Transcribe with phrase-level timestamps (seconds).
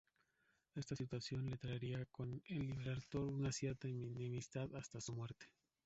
[0.73, 5.45] Esta situación le traería con el Libertador una cierta enemistad hasta su muerte.